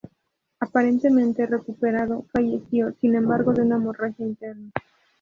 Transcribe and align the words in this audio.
Aparentemente 0.59 1.45
recuperado, 1.45 2.25
falleció 2.33 2.91
sin 2.99 3.13
embargo 3.13 3.53
de 3.53 3.61
una 3.61 3.75
hemorragia 3.75 4.25
interna. 4.25 4.71